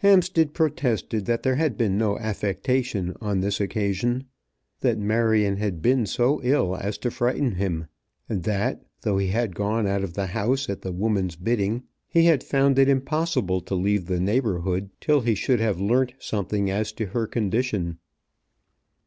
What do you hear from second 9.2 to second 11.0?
had gone out of the house at the